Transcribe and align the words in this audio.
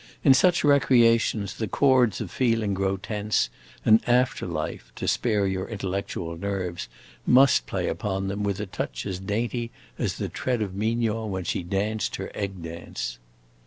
In 0.23 0.33
such 0.33 0.63
recreations 0.63 1.53
the 1.57 1.67
chords 1.67 2.19
of 2.21 2.31
feeling 2.31 2.73
grow 2.73 2.97
tense, 2.97 3.51
and 3.85 4.01
after 4.09 4.47
life, 4.47 4.91
to 4.95 5.07
spare 5.07 5.45
your 5.45 5.67
intellectual 5.69 6.35
nerves, 6.39 6.87
must 7.27 7.67
play 7.67 7.87
upon 7.87 8.27
them 8.27 8.41
with 8.41 8.59
a 8.59 8.65
touch 8.65 9.05
as 9.05 9.19
dainty 9.19 9.69
as 9.99 10.15
the 10.15 10.27
tread 10.27 10.63
of 10.63 10.73
Mignon 10.73 11.29
when 11.29 11.43
she 11.43 11.61
danced 11.61 12.15
her 12.15 12.31
egg 12.33 12.63
dance." 12.63 13.19